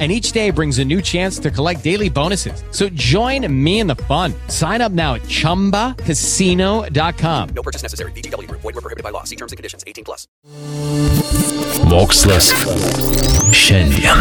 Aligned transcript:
And 0.00 0.10
each 0.10 0.32
day 0.32 0.50
brings 0.50 0.80
a 0.80 0.84
new 0.84 1.00
chance 1.00 1.38
to 1.38 1.52
collect 1.52 1.84
daily 1.84 2.10
bonuses. 2.10 2.64
So 2.72 2.88
join 2.88 3.46
me 3.64 3.78
in 3.78 3.86
the 3.86 3.94
fun. 3.94 4.34
Sign 4.48 4.80
up 4.80 4.90
now 4.90 5.14
at 5.14 5.22
chumbacasino.com. 5.22 7.48
No 7.54 7.62
purchase 7.62 7.84
necessary. 7.84 8.10
VGW 8.10 8.48
Group. 8.48 8.62
Void 8.62 8.74
were 8.74 8.80
prohibited 8.80 9.04
by 9.04 9.10
law. 9.10 9.22
See 9.22 9.36
terms 9.36 9.52
and 9.52 9.56
conditions. 9.56 9.84
18 9.86 10.04
plus. 10.04 10.26
Mokslas 11.86 12.52
šiandien. 13.52 14.18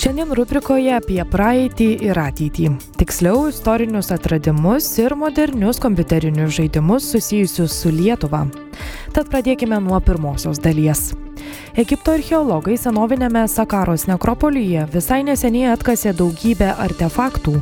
Šiandien 0.00 0.30
rubrikoje 0.32 0.94
apie 0.96 1.20
praeitį 1.28 1.86
ir 2.06 2.16
ateitį. 2.16 2.70
Tiksliau, 2.96 3.50
istorinius 3.50 4.08
atradimus 4.14 4.86
ir 5.02 5.12
modernius 5.12 5.76
kompiuterinius 5.82 6.54
žaidimus 6.56 7.10
susijusius 7.12 7.74
su 7.82 7.92
Lietuva. 7.92 8.46
Tad 9.12 9.28
pradėkime 9.28 9.76
nuo 9.84 10.00
pirmosios 10.00 10.62
dalies. 10.64 11.10
Egipto 11.78 12.12
archeologai 12.12 12.74
senovinėme 12.80 13.44
Sakaros 13.48 14.06
nekropolyje 14.10 14.86
visai 14.92 15.20
neseniai 15.24 15.70
atkasė 15.72 16.12
daugybę 16.18 16.72
artefaktų, 16.84 17.54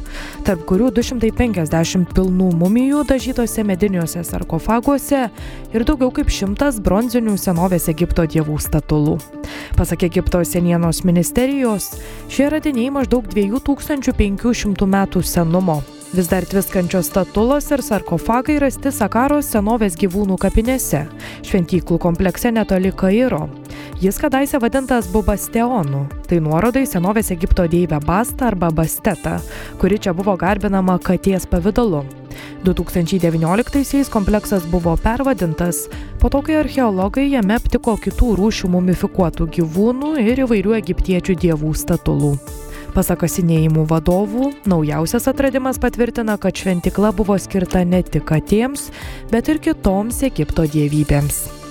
tarp 0.46 0.64
kurių 0.68 0.88
250 0.96 2.14
pilnų 2.16 2.48
mumijų 2.62 3.04
dažytose 3.10 3.66
mediniuose 3.68 4.24
sarkofaguose 4.24 5.26
ir 5.74 5.84
daugiau 5.88 6.10
kaip 6.16 6.32
šimtas 6.32 6.80
bronzinių 6.84 7.36
senovės 7.38 7.90
Egipto 7.92 8.24
dievų 8.24 8.56
statulų. 8.64 9.18
Pasak 9.76 10.08
Egipto 10.08 10.40
senienos 10.44 11.04
ministerijos, 11.04 11.92
šie 12.32 12.48
radiniai 12.56 12.88
maždaug 12.94 13.28
2500 13.30 14.88
metų 14.88 15.22
senumo. 15.22 15.82
Vis 16.12 16.28
dar 16.28 16.44
tviskančios 16.48 17.10
statulos 17.10 17.66
ir 17.70 17.82
sarkofagai 17.84 18.56
rasti 18.62 18.88
Sakaros 18.88 19.50
senovės 19.52 19.98
gyvūnų 20.00 20.38
kapinėse, 20.40 21.02
šventyklų 21.44 21.98
komplekse 22.00 22.48
netoli 22.48 22.94
Kairo. 22.96 23.42
Jis 24.00 24.18
kadaise 24.18 24.58
vadintas 24.62 25.08
Bubasteonu, 25.10 26.04
tai 26.30 26.36
nuorodai 26.38 26.84
senovės 26.86 27.32
Egipto 27.34 27.64
deivę 27.66 27.98
Bastą 27.98 28.46
arba 28.46 28.68
Bastetą, 28.70 29.40
kuri 29.80 29.98
čia 29.98 30.12
buvo 30.14 30.36
garbinama 30.38 30.94
katės 31.02 31.48
pavydalu. 31.50 32.04
2019-aisiais 32.62 34.06
kompleksas 34.14 34.70
buvo 34.70 34.94
pervadintas, 35.02 35.88
po 36.22 36.30
to, 36.30 36.44
kai 36.46 36.60
archeologai 36.60 37.26
jame 37.32 37.58
aptiko 37.58 37.96
kitų 37.98 38.36
rūšių 38.38 38.70
mumifikuotų 38.76 39.50
gyvūnų 39.58 40.14
ir 40.22 40.46
įvairių 40.46 40.78
egiptiečių 40.78 41.38
dievų 41.48 41.74
statulų. 41.82 42.36
Pasak 42.94 43.24
kasinėjimų 43.26 43.82
vadovų, 43.90 44.52
naujausias 44.70 45.26
atradimas 45.26 45.82
patvirtina, 45.82 46.38
kad 46.38 46.54
šventikla 46.54 47.10
buvo 47.18 47.34
skirta 47.34 47.82
ne 47.82 48.06
tik 48.06 48.30
katėms, 48.30 48.92
bet 49.34 49.50
ir 49.50 49.58
kitoms 49.58 50.22
Egipto 50.30 50.70
dievybėms. 50.70 51.67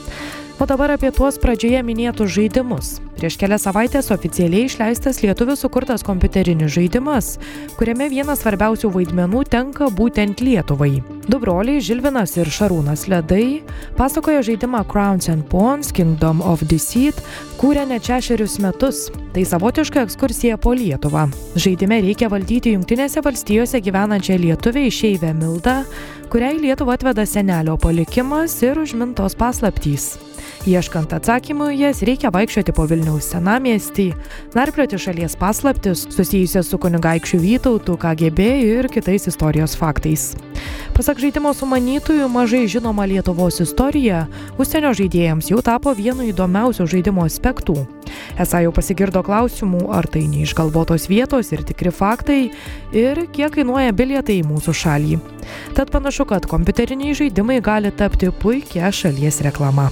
O 0.60 0.66
dabar 0.66 0.90
apie 0.90 1.12
tuos 1.14 1.36
pradžioje 1.38 1.84
minėtus 1.86 2.32
žaidimus. 2.34 2.96
Prieš 3.20 3.36
kelias 3.38 3.68
savaitės 3.68 4.10
oficialiai 4.16 4.66
išleistas 4.66 5.22
lietuvių 5.22 5.54
sukurtas 5.54 6.02
kompiuterinis 6.08 6.74
žaidimas, 6.74 7.36
kuriame 7.78 8.10
vienas 8.10 8.42
svarbiausių 8.42 8.90
vaidmenų 8.98 9.46
tenka 9.54 9.92
būtent 9.94 10.42
Lietuvai. 10.42 11.17
Du 11.28 11.42
broliai 11.44 11.82
Žilvinas 11.84 12.38
ir 12.40 12.48
Šarūnas 12.48 13.02
Ledai 13.12 13.60
pasakoja 13.98 14.40
žaidimą 14.48 14.86
Crowns 14.88 15.28
and 15.28 15.44
Pawns 15.52 15.90
Kingdom 15.92 16.40
of 16.40 16.62
Deceit 16.72 17.20
kūrė 17.60 17.84
net 17.90 18.08
šešerius 18.08 18.56
metus. 18.64 19.10
Tai 19.36 19.44
savotiška 19.44 20.06
ekskursija 20.08 20.56
po 20.56 20.72
Lietuvą. 20.72 21.26
Žaidime 21.60 22.00
reikia 22.06 22.30
valdyti 22.32 22.78
Junktinėse 22.78 23.20
valstijose 23.26 23.84
gyvenančią 23.84 24.40
lietuvę 24.40 24.86
išeivę 24.88 25.34
Mildą, 25.36 25.82
kuriai 26.32 26.62
Lietuvą 26.64 26.96
atveda 26.96 27.28
senelio 27.28 27.76
palikimas 27.76 28.56
ir 28.64 28.80
užmintos 28.80 29.36
paslaptys. 29.36 30.14
Ieškant 30.68 31.12
atsakymų 31.16 31.74
jas 31.76 32.06
reikia 32.08 32.32
vaikščioti 32.32 32.72
po 32.76 32.88
Vilniaus 32.88 33.28
senamiestį, 33.34 34.10
narplioti 34.56 35.00
šalies 35.00 35.36
paslaptis 35.40 36.08
susijusias 36.08 36.72
su 36.72 36.80
kunigaikščiu 36.80 37.44
Vytautu, 37.44 38.00
KGB 38.00 38.52
ir 38.64 38.92
kitais 38.92 39.28
istorijos 39.28 39.76
faktais. 39.80 40.32
Pasak 40.98 41.20
žaidimo 41.22 41.52
sumanytojų, 41.54 42.26
mažai 42.32 42.64
žinoma 42.66 43.06
Lietuvos 43.06 43.60
istorija 43.62 44.24
užsienio 44.58 44.96
žaidėjams 44.98 45.52
jau 45.52 45.62
tapo 45.62 45.94
vienu 45.94 46.26
įdomiausių 46.32 46.88
žaidimo 46.90 47.26
aspektų. 47.28 47.76
Esą 48.42 48.64
jau 48.66 48.74
pasigirdo 48.74 49.22
klausimų, 49.26 49.92
ar 49.94 50.10
tai 50.10 50.26
neišgalvotos 50.32 51.06
vietos 51.12 51.54
ir 51.54 51.62
tikri 51.68 51.94
faktai, 51.94 52.40
ir 52.96 53.24
kiek 53.30 53.54
kainuoja 53.60 53.94
bilietai 53.94 54.40
į 54.42 54.48
mūsų 54.50 54.74
šalį. 54.82 55.22
Tad 55.78 55.94
panašu, 55.94 56.26
kad 56.34 56.50
kompiuteriniai 56.50 57.14
žaidimai 57.22 57.62
gali 57.62 57.94
tapti 57.94 58.34
puikia 58.34 58.90
šalies 58.90 59.44
reklama. 59.46 59.92